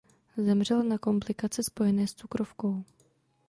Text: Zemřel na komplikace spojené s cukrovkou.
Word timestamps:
Zemřel 0.37 0.83
na 0.83 0.97
komplikace 0.97 1.63
spojené 1.63 2.07
s 2.07 2.13
cukrovkou. 2.13 2.83